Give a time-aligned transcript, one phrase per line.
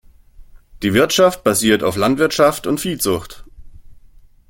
[0.81, 3.45] Die Wirtschaft basiert auf Landwirtschaft und Viehzucht.